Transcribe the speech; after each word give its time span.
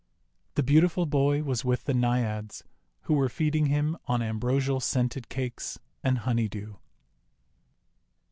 The 0.55 0.63
beautiful 0.63 1.05
boy 1.05 1.43
was 1.43 1.63
with 1.63 1.83
the 1.83 1.93
Naiads, 1.93 2.63
who 3.01 3.13
were 3.13 3.29
feeding 3.29 3.67
him 3.67 3.95
on 4.07 4.23
ambrosial 4.23 4.79
scented 4.79 5.29
cakes 5.29 5.77
and 6.03 6.17
honey 6.17 6.47
dew. 6.47 6.79